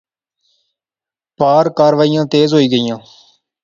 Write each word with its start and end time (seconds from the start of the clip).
پار 1.37 1.65
کاروائیاں 1.77 2.25
تیز 2.33 2.49
ہوئی 2.53 2.67
گیئاں 2.73 2.99